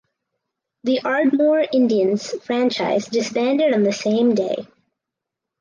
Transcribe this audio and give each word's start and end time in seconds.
The 0.83 1.03
Ardmore 1.03 1.63
Indians 1.71 2.31
franchise 2.43 3.05
disbanded 3.05 3.71
on 3.71 3.83
the 3.83 3.93
same 3.93 4.33
day. 4.33 4.65